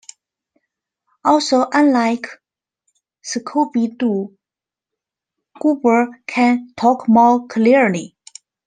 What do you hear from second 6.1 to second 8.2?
can talk more clearly.